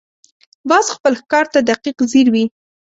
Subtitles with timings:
[0.69, 2.45] باز خپل ښکار ته دقیق ځیر وي